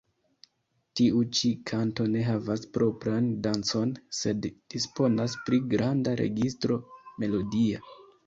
Tiu 0.99 1.19
ĉi 1.39 1.49
kanto 1.71 2.05
ne 2.13 2.23
havas 2.29 2.63
propran 2.77 3.27
dancon, 3.47 3.93
sed 4.21 4.47
disponas 4.75 5.37
pri 5.49 5.61
granda 5.77 6.17
registro 6.25 6.79
melodia. 7.25 7.85